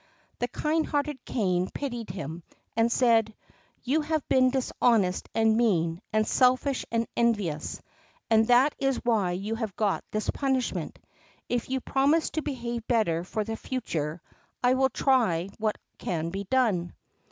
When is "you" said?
3.83-4.01, 9.33-9.53, 11.69-11.81